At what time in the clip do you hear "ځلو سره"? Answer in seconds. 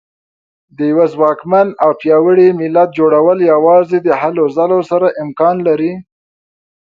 4.57-5.07